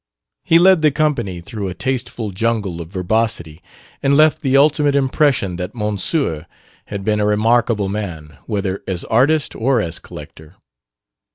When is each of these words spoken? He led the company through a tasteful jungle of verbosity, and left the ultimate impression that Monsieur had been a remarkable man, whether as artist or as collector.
He 0.43 0.57
led 0.57 0.81
the 0.81 0.89
company 0.89 1.41
through 1.41 1.67
a 1.67 1.75
tasteful 1.75 2.31
jungle 2.31 2.81
of 2.81 2.89
verbosity, 2.89 3.61
and 4.01 4.17
left 4.17 4.41
the 4.41 4.57
ultimate 4.57 4.95
impression 4.95 5.57
that 5.57 5.75
Monsieur 5.75 6.47
had 6.85 7.03
been 7.03 7.19
a 7.19 7.25
remarkable 7.27 7.87
man, 7.87 8.39
whether 8.47 8.81
as 8.87 9.03
artist 9.03 9.53
or 9.55 9.79
as 9.79 9.99
collector. 9.99 10.55